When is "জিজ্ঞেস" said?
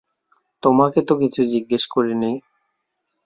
1.45-1.83